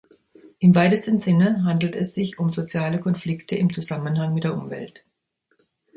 [0.57, 5.05] Im weitesten Sinne handelt es sich um soziale Konflikte im Zusammenhang mit der Umwelt.